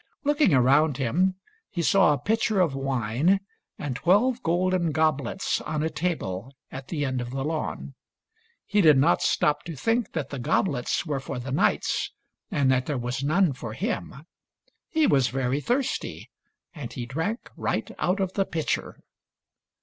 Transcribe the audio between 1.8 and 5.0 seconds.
saw a pitcher of wine and twelve golden